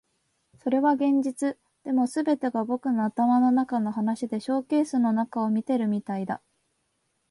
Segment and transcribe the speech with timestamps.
[0.63, 1.59] それは現実。
[1.83, 6.41] でも、全てが僕の頭の中の話でショーケースの中を見ているみたいだ。